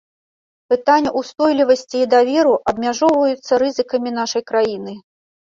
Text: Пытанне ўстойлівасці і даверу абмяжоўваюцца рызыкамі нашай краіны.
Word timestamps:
Пытанне 0.73 1.11
ўстойлівасці 1.21 1.97
і 2.05 2.07
даверу 2.15 2.55
абмяжоўваюцца 2.73 3.61
рызыкамі 3.67 4.17
нашай 4.19 4.43
краіны. 4.51 4.99